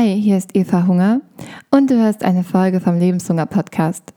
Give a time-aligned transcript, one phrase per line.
[0.00, 1.20] Hi, hier ist Eva Hunger
[1.70, 4.14] und du hörst eine Folge vom Lebenshunger Podcast.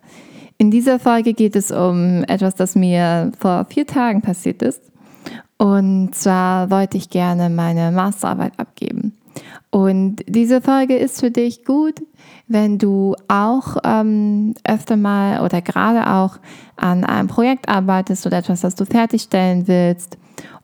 [0.57, 4.81] In dieser Folge geht es um etwas, das mir vor vier Tagen passiert ist.
[5.57, 9.17] Und zwar wollte ich gerne meine Masterarbeit abgeben.
[9.69, 12.01] Und diese Folge ist für dich gut,
[12.47, 16.37] wenn du auch ähm, öfter mal oder gerade auch
[16.75, 20.17] an einem Projekt arbeitest oder etwas, das du fertigstellen willst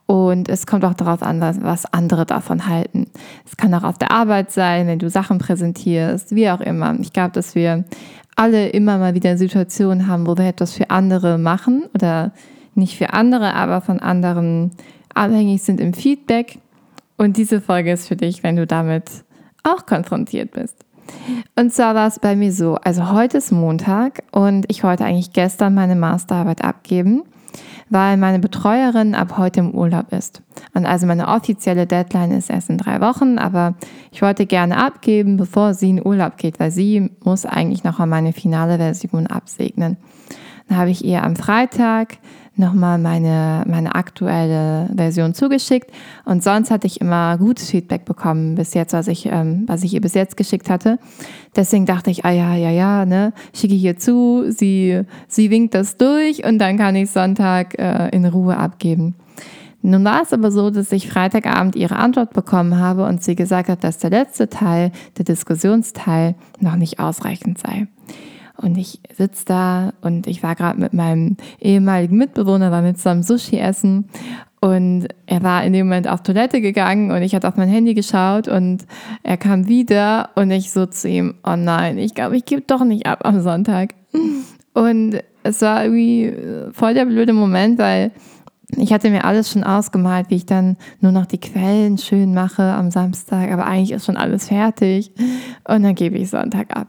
[0.09, 3.05] und es kommt auch darauf an, was andere davon halten.
[3.45, 7.00] Es kann auch auf der Arbeit sein, wenn du Sachen präsentierst, wie auch immer.
[7.00, 7.86] Ich glaube, dass wir
[8.36, 12.31] alle immer mal wieder Situationen haben, wo wir etwas für andere machen oder
[12.73, 14.71] nicht für andere, aber von anderen
[15.14, 16.57] abhängig sind im Feedback.
[17.19, 19.11] Und diese Folge ist für dich, wenn du damit
[19.64, 20.86] auch konfrontiert bist.
[21.55, 25.33] Und zwar war es bei mir so, also heute ist Montag und ich wollte eigentlich
[25.33, 27.23] gestern meine Masterarbeit abgeben
[27.89, 30.42] weil meine Betreuerin ab heute im Urlaub ist.
[30.73, 33.75] Und also meine offizielle Deadline ist erst in drei Wochen, aber
[34.11, 38.06] ich wollte gerne abgeben, bevor sie in Urlaub geht, weil sie muss eigentlich noch mal
[38.06, 39.97] meine finale Version absegnen.
[40.67, 42.17] Dann habe ich ihr am Freitag
[42.60, 45.92] nochmal meine, meine aktuelle Version zugeschickt.
[46.26, 49.94] Und sonst hatte ich immer gutes Feedback bekommen bis jetzt, was ich, ähm, was ich
[49.94, 51.00] ihr bis jetzt geschickt hatte.
[51.56, 55.74] Deswegen dachte ich, ah ja, ja, ja, ne, schicke ich ihr zu, sie, sie winkt
[55.74, 59.16] das durch und dann kann ich Sonntag äh, in Ruhe abgeben.
[59.82, 63.70] Nun war es aber so, dass ich Freitagabend ihre Antwort bekommen habe und sie gesagt
[63.70, 67.88] hat, dass der letzte Teil, der Diskussionsteil, noch nicht ausreichend sei.
[68.62, 73.24] Und ich sitze da und ich war gerade mit meinem ehemaligen Mitbewohner, war mit zusammen
[73.24, 74.10] Sushi essen.
[74.60, 77.94] Und er war in dem Moment auf Toilette gegangen und ich hatte auf mein Handy
[77.94, 78.86] geschaut und
[79.24, 82.84] er kam wieder und ich so zu ihm, oh nein, ich glaube, ich gebe doch
[82.84, 83.94] nicht ab am Sonntag.
[84.74, 86.34] Und es war irgendwie
[86.74, 88.12] voll der blöde Moment, weil
[88.76, 92.64] ich hatte mir alles schon ausgemalt, wie ich dann nur noch die Quellen schön mache
[92.64, 95.12] am Samstag, aber eigentlich ist schon alles fertig.
[95.68, 96.88] Und dann gebe ich Sonntag ab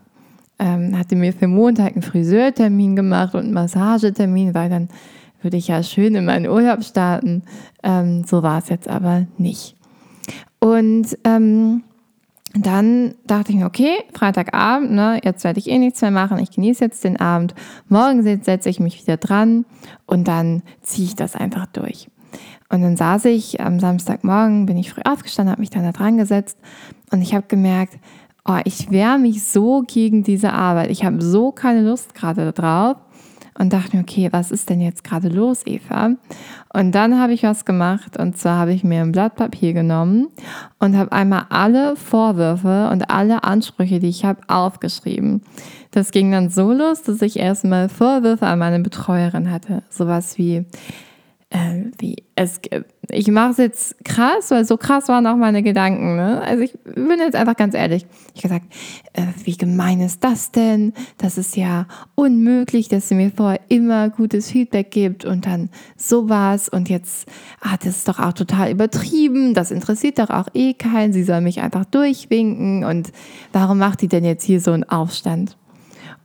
[0.60, 4.88] ähm, hatte mir für Montag einen Friseurtermin gemacht und einen Massagetermin, weil dann
[5.42, 7.42] würde ich ja schön in meinen Urlaub starten.
[7.82, 9.74] Ähm, so war es jetzt aber nicht.
[10.60, 11.82] Und ähm,
[12.52, 16.50] dann dachte ich mir, okay, Freitagabend, ne, jetzt werde ich eh nichts mehr machen, ich
[16.50, 17.54] genieße jetzt den Abend.
[17.88, 19.64] Morgen setze ich mich wieder dran
[20.06, 22.08] und dann ziehe ich das einfach durch.
[22.68, 26.18] Und dann saß ich am Samstagmorgen, bin ich früh aufgestanden, habe mich dann da dran
[26.18, 26.58] gesetzt
[27.10, 27.98] und ich habe gemerkt,
[28.44, 30.90] oh, ich wehre mich so gegen diese Arbeit.
[30.90, 32.96] Ich habe so keine Lust gerade drauf
[33.58, 36.12] und dachte mir, okay, was ist denn jetzt gerade los, Eva?
[36.72, 40.28] Und dann habe ich was gemacht und zwar habe ich mir ein Blatt Papier genommen
[40.78, 45.42] und habe einmal alle Vorwürfe und alle Ansprüche, die ich habe, aufgeschrieben.
[45.90, 49.82] Das ging dann so los, dass ich erstmal Vorwürfe an meine Betreuerin hatte.
[49.90, 50.64] Sowas wie,
[51.50, 52.60] äh, wie es,
[53.10, 56.16] ich mache es jetzt krass, weil so krass waren auch meine Gedanken.
[56.16, 56.40] Ne?
[56.40, 58.06] Also ich bin jetzt einfach ganz ehrlich.
[58.34, 58.66] Ich gesagt,
[59.12, 60.92] äh, wie gemein ist das denn?
[61.18, 66.68] Das ist ja unmöglich, dass sie mir vorher immer gutes Feedback gibt und dann sowas
[66.68, 67.28] und jetzt,
[67.60, 69.52] ah, ist doch auch total übertrieben.
[69.52, 71.12] Das interessiert doch auch eh keinen.
[71.12, 73.10] Sie soll mich einfach durchwinken und
[73.52, 75.56] warum macht die denn jetzt hier so einen Aufstand?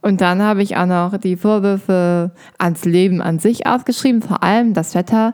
[0.06, 2.30] Und dann habe ich auch noch die Vorwürfe
[2.60, 5.34] ans Leben an sich aufgeschrieben, vor allem das Wetter.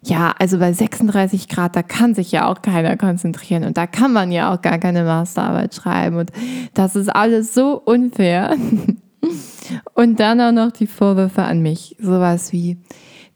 [0.00, 4.12] Ja, also bei 36 Grad, da kann sich ja auch keiner konzentrieren und da kann
[4.12, 6.30] man ja auch gar keine Masterarbeit schreiben und
[6.72, 8.54] das ist alles so unfair.
[9.94, 12.78] Und dann auch noch die Vorwürfe an mich, sowas wie,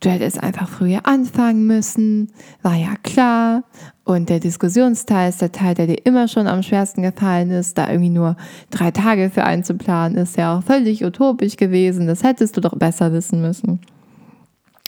[0.00, 3.64] du hättest einfach früher anfangen müssen, war ja klar.
[4.04, 7.88] Und der Diskussionsteil ist der Teil, der dir immer schon am schwersten gefallen ist, da
[7.88, 8.36] irgendwie nur
[8.70, 12.06] drei Tage für einzuplanen, ist ja auch völlig utopisch gewesen.
[12.06, 13.80] Das hättest du doch besser wissen müssen.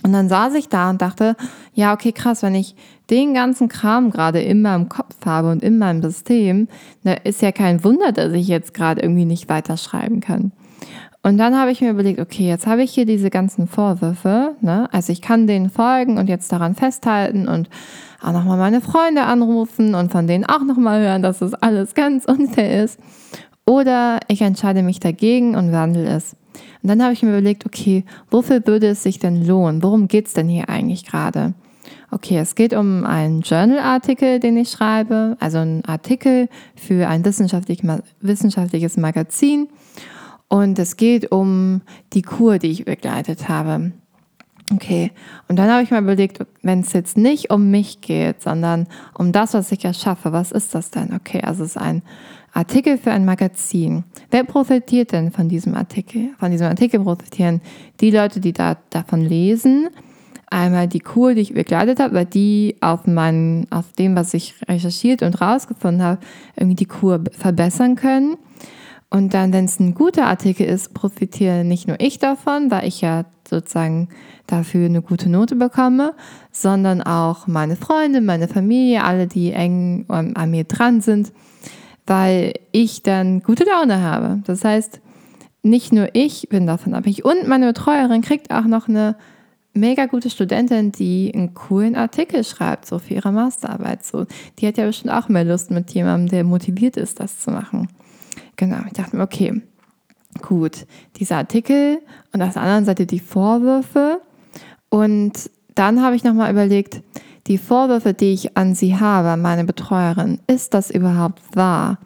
[0.04, 1.34] Und dann saß ich da und dachte,
[1.74, 2.76] ja, okay, krass, wenn ich
[3.10, 6.68] den ganzen Kram gerade in meinem Kopf habe und in meinem System,
[7.02, 10.52] da ist ja kein Wunder, dass ich jetzt gerade irgendwie nicht weiterschreiben kann.
[11.28, 14.89] Und dann habe ich mir überlegt, okay, jetzt habe ich hier diese ganzen Vorwürfe, ne?
[14.93, 17.69] Also ich kann denen folgen und jetzt daran festhalten und
[18.22, 22.25] auch nochmal meine Freunde anrufen und von denen auch nochmal hören, dass das alles ganz
[22.25, 22.98] unfair ist.
[23.66, 26.34] Oder ich entscheide mich dagegen und wandle es.
[26.83, 29.83] Und dann habe ich mir überlegt, okay, wofür würde es sich denn lohnen?
[29.83, 31.53] Worum geht es denn hier eigentlich gerade?
[32.10, 38.97] Okay, es geht um einen Journal-Artikel, den ich schreibe, also einen Artikel für ein wissenschaftliches
[38.97, 39.69] Magazin.
[40.48, 43.92] Und es geht um die Kur, die ich begleitet habe.
[44.71, 45.12] Okay,
[45.48, 49.33] und dann habe ich mir überlegt, wenn es jetzt nicht um mich geht, sondern um
[49.33, 51.15] das, was ich erschaffe, was ist das denn?
[51.15, 52.03] Okay, also es ist ein
[52.53, 54.04] Artikel für ein Magazin.
[54.30, 56.30] Wer profitiert denn von diesem Artikel?
[56.39, 57.62] Von diesem Artikel profitieren
[58.00, 59.89] die Leute, die da, davon lesen,
[60.50, 64.54] Einmal die Kur, die ich begleitet habe, weil die auf, mein, auf dem, was ich
[64.66, 66.21] recherchiert und rausgefunden habe,
[66.56, 68.39] irgendwie die Kur verbessern können.
[69.10, 73.01] Und dann, wenn es ein guter Artikel ist, profitiere nicht nur ich davon, weil ich
[73.01, 74.09] ja sozusagen
[74.47, 76.15] dafür eine gute Note bekomme,
[76.53, 81.33] sondern auch meine Freunde, meine Familie, alle, die eng an mir dran sind,
[82.07, 84.43] weil ich dann gute Laune habe.
[84.45, 85.01] Das heißt,
[85.63, 89.16] nicht nur ich bin davon abhängig und meine Betreuerin kriegt auch noch eine
[89.75, 94.05] mega gute Studentin, die einen coolen Artikel schreibt, so für ihre Masterarbeit.
[94.05, 94.27] So,
[94.59, 97.89] die hat ja bestimmt auch mehr Lust mit jemandem, der motiviert ist, das zu machen.
[98.59, 99.63] Genau, ich dachte mir, okay,
[100.43, 100.84] gut,
[101.16, 102.01] dieser Artikel
[102.34, 104.21] und auf der anderen Seite die Vorwürfe.
[104.91, 107.03] Und dann habe ich nochmal überlegt,
[107.47, 111.99] die Vorwürfe, die ich an sie habe, meine Betreuerin, ist das überhaupt wahr?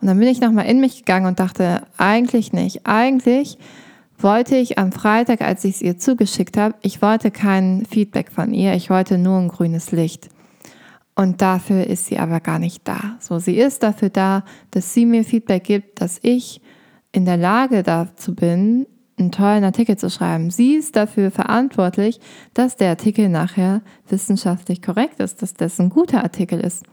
[0.00, 2.86] Und dann bin ich nochmal in mich gegangen und dachte, eigentlich nicht.
[2.86, 3.58] Eigentlich
[4.16, 8.54] wollte ich am Freitag, als ich es ihr zugeschickt habe, ich wollte kein Feedback von
[8.54, 10.30] ihr, ich wollte nur ein grünes Licht.
[11.14, 13.16] Und dafür ist sie aber gar nicht da.
[13.20, 16.60] So, sie ist dafür da, dass sie mir Feedback gibt, dass ich
[17.12, 18.86] in der Lage dazu bin,
[19.18, 20.50] einen tollen Artikel zu schreiben.
[20.50, 22.20] Sie ist dafür verantwortlich,
[22.54, 26.84] dass der Artikel nachher wissenschaftlich korrekt ist, dass das ein guter Artikel ist.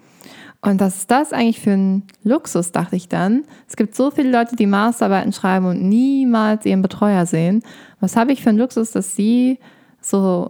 [0.62, 3.44] Und was ist das eigentlich für ein Luxus, dachte ich dann.
[3.68, 7.63] Es gibt so viele Leute, die Masterarbeiten schreiben und niemals ihren Betreuer sehen.
[8.00, 9.60] Was habe ich für einen Luxus, dass sie
[10.02, 10.50] so,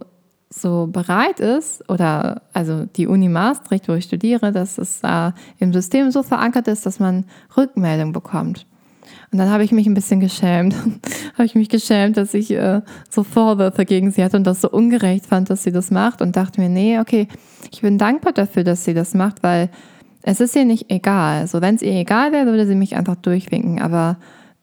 [0.50, 5.72] so bereit ist, oder also die Uni Maastricht, wo ich studiere, dass es äh, im
[5.72, 7.24] System so verankert ist, dass man
[7.56, 8.66] Rückmeldung bekommt.
[9.30, 10.74] Und dann habe ich mich ein bisschen geschämt.
[11.34, 12.80] habe ich mich geschämt, dass ich äh,
[13.10, 16.36] so Vorwürfe gegen sie hatte und das so ungerecht fand, dass sie das macht und
[16.36, 17.28] dachte mir, nee, okay,
[17.70, 19.70] ich bin dankbar dafür, dass sie das macht, weil
[20.22, 21.46] es ist ihr nicht egal.
[21.46, 23.80] So, wenn es ihr egal wäre, würde sie mich einfach durchwinken.
[23.80, 24.18] Aber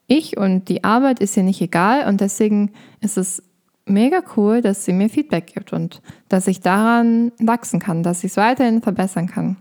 [0.07, 2.71] ich und die Arbeit ist ihr nicht egal und deswegen
[3.01, 3.43] ist es
[3.85, 8.31] mega cool, dass sie mir Feedback gibt und dass ich daran wachsen kann, dass ich
[8.31, 9.57] es weiterhin verbessern kann.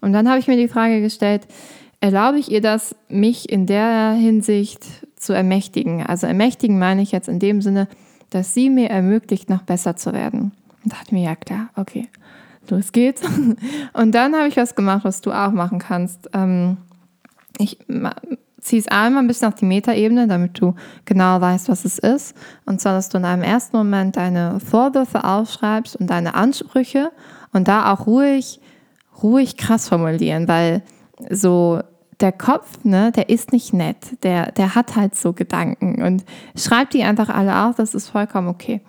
[0.00, 1.46] Und dann habe ich mir die Frage gestellt,
[2.00, 4.84] erlaube ich ihr das, mich in der Hinsicht
[5.16, 6.04] zu ermächtigen?
[6.04, 7.88] Also ermächtigen meine ich jetzt in dem Sinne,
[8.30, 10.52] dass sie mir ermöglicht, noch besser zu werden.
[10.84, 12.08] Und dachte mir, ja klar, okay
[12.70, 13.22] los geht's.
[13.92, 16.30] Und dann habe ich was gemacht, was du auch machen kannst.
[16.32, 16.78] Ähm,
[17.58, 17.78] ich
[18.62, 20.74] ziehe es einmal ein bisschen auf die Metaebene, damit du
[21.04, 22.34] genau weißt, was es ist.
[22.64, 27.10] Und zwar, dass du in einem ersten Moment deine Vorwürfe aufschreibst und deine Ansprüche
[27.52, 28.60] und da auch ruhig,
[29.22, 30.82] ruhig krass formulieren, weil
[31.28, 31.80] so
[32.20, 36.24] der Kopf, ne, der ist nicht nett, der, der hat halt so Gedanken und
[36.56, 38.80] schreib die einfach alle auf, das ist vollkommen okay.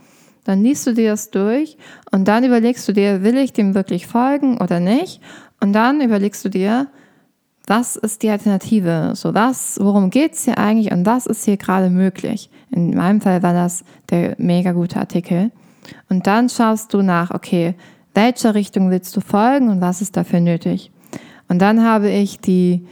[0.43, 1.77] Dann liest du dir das durch
[2.11, 5.19] und dann überlegst du dir, will ich dem wirklich folgen oder nicht?
[5.61, 6.87] Und dann überlegst du dir,
[7.67, 9.11] was ist die Alternative?
[9.15, 12.49] So was, worum geht es hier eigentlich und was ist hier gerade möglich?
[12.71, 15.51] In meinem Fall war das der mega gute Artikel.
[16.09, 17.75] Und dann schaust du nach, okay,
[18.13, 20.91] welcher Richtung willst du folgen und was ist dafür nötig?
[21.47, 22.85] Und dann habe ich die,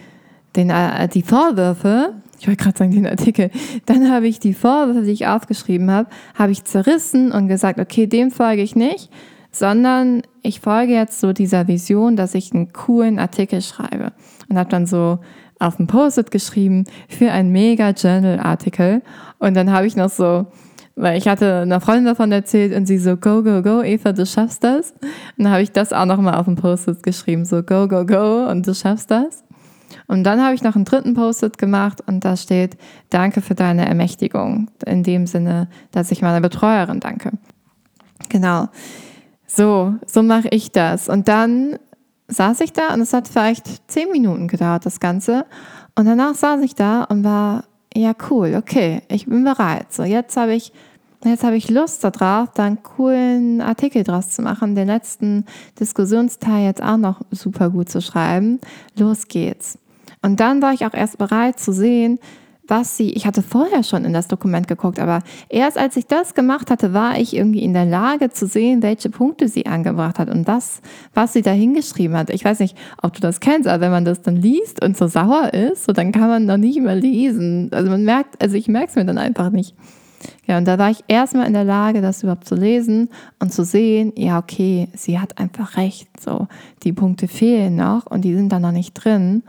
[0.56, 3.52] den, äh, die Vorwürfe ich wollte gerade sagen, den Artikel.
[3.86, 8.08] Dann habe ich die Vorwürfe, die ich aufgeschrieben habe, habe ich zerrissen und gesagt, okay,
[8.08, 9.12] dem folge ich nicht,
[9.52, 14.12] sondern ich folge jetzt so dieser Vision, dass ich einen coolen Artikel schreibe.
[14.52, 15.20] Und habe dann so
[15.60, 19.02] auf dem Post-it geschrieben für einen Mega-Journal-Artikel.
[19.40, 20.48] Und dann habe ich noch so,
[20.98, 24.26] weil ich hatte einer Freundin davon erzählt und sie so, go, go, go, Eva, du
[24.26, 24.92] schaffst das.
[25.38, 28.46] Und dann habe ich das auch nochmal auf dem Post-it geschrieben, so, go, go, go
[28.50, 29.46] und du schaffst das.
[30.08, 32.76] Und dann habe ich noch einen dritten Post-it gemacht und da steht,
[33.10, 34.70] danke für deine Ermächtigung.
[34.86, 37.32] In dem Sinne, dass ich meiner Betreuerin danke.
[38.28, 38.68] Genau.
[39.48, 41.08] So, so mache ich das.
[41.08, 41.78] Und dann
[42.32, 45.46] saß ich da und es hat vielleicht zehn Minuten gedauert, das Ganze.
[45.96, 49.92] Und danach saß ich da und war, ja, cool, okay, ich bin bereit.
[49.92, 50.72] So, jetzt habe ich,
[51.26, 55.46] jetzt habe ich Lust darauf, da einen coolen Artikel draus zu machen, den letzten
[55.80, 58.60] Diskussionsteil jetzt auch noch super gut zu schreiben.
[58.98, 59.78] Los geht's.
[60.22, 62.20] Und dann war ich auch erst bereit zu sehen,
[62.72, 66.34] was sie, ich hatte vorher schon in das Dokument geguckt, aber erst als ich das
[66.34, 70.30] gemacht hatte, war ich irgendwie in der Lage zu sehen, welche Punkte sie angebracht hat
[70.30, 70.82] und das,
[71.14, 72.30] was sie da hingeschrieben hat.
[72.30, 75.08] Ich weiß nicht, ob du das kennst, aber wenn man das dann liest und so
[75.08, 77.70] sauer ist, so dann kann man noch nicht mehr lesen.
[77.74, 79.76] Also man merkt, also ich merke es mir dann einfach nicht.
[80.48, 83.10] Ja, und da war ich erstmal in der Lage, das überhaupt zu lesen
[83.40, 86.08] und zu sehen, ja, okay, sie hat einfach recht.
[86.20, 86.48] So,
[86.84, 89.44] die Punkte fehlen noch und die sind da noch nicht drin.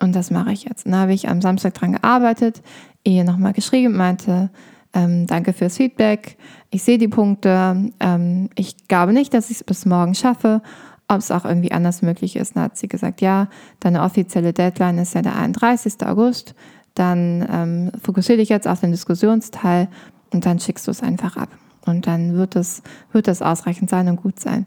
[0.00, 0.86] Und das mache ich jetzt.
[0.86, 2.62] Und da habe ich am Samstag dran gearbeitet,
[3.04, 4.50] ihr nochmal geschrieben, meinte,
[4.92, 6.36] ähm, danke fürs Feedback.
[6.70, 7.90] Ich sehe die Punkte.
[8.00, 10.62] Ähm, ich glaube nicht, dass ich es bis morgen schaffe.
[11.08, 12.54] Ob es auch irgendwie anders möglich ist.
[12.56, 13.48] Dann hat sie gesagt, ja,
[13.80, 15.94] deine offizielle Deadline ist ja der 31.
[16.06, 16.54] August.
[16.94, 19.88] Dann ähm, fokussiere dich jetzt auf den Diskussionsteil
[20.32, 21.48] und dann schickst du es einfach ab.
[21.86, 24.66] Und dann wird es, wird das ausreichend sein und gut sein.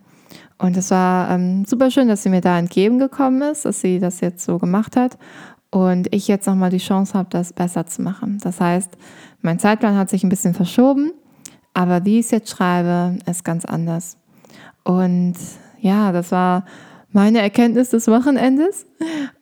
[0.57, 4.21] Und es war ähm, super schön, dass sie mir da entgegengekommen ist, dass sie das
[4.21, 5.17] jetzt so gemacht hat
[5.71, 8.37] und ich jetzt nochmal die Chance habe, das besser zu machen.
[8.43, 8.91] Das heißt,
[9.41, 11.11] mein Zeitplan hat sich ein bisschen verschoben,
[11.73, 14.17] aber wie ich es jetzt schreibe, ist ganz anders.
[14.83, 15.33] Und
[15.79, 16.65] ja, das war
[17.11, 18.85] meine Erkenntnis des Wochenendes.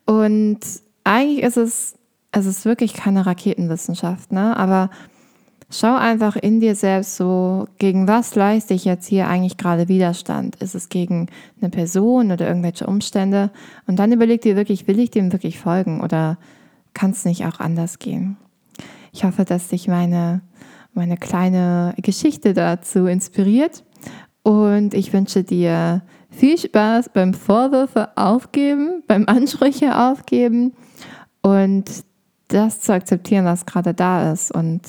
[0.06, 0.60] Und
[1.04, 1.96] eigentlich ist es,
[2.32, 4.56] es ist wirklich keine Raketenwissenschaft, ne?
[4.56, 4.90] aber
[5.74, 10.58] Schau einfach in dir selbst so, gegen was leiste ich jetzt hier eigentlich gerade Widerstand?
[10.58, 11.28] Ist es gegen
[11.62, 13.52] eine Person oder irgendwelche Umstände?
[13.88, 16.38] Und dann überleg dir wirklich, will ich dem wirklich folgen oder
[16.94, 18.36] kann es nicht auch anders gehen?
[19.14, 20.42] Ich hoffe, dass dich meine,
[20.94, 23.86] meine kleine Geschichte dazu inspiriert
[24.44, 30.74] und ich wünsche dir viel Spaß beim Vorwürfe aufgeben, beim Ansprüche aufgeben
[31.42, 31.86] und
[32.50, 34.82] das zu akzeptieren, was gerade da ist und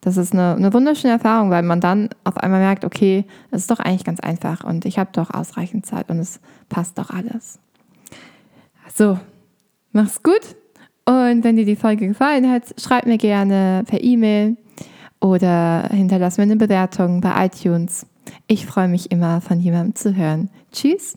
[0.00, 3.70] das ist eine, eine wunderschöne Erfahrung, weil man dann auf einmal merkt, okay, es ist
[3.70, 7.58] doch eigentlich ganz einfach und ich habe doch ausreichend Zeit und es passt doch alles.
[8.94, 9.18] So,
[9.92, 10.56] mach's gut
[11.06, 14.56] und wenn dir die Folge gefallen hat, schreib mir gerne per E-Mail
[15.20, 18.06] oder hinterlass mir eine Bewertung bei iTunes.
[18.46, 20.50] Ich freue mich immer, von jemandem zu hören.
[20.72, 21.16] Tschüss.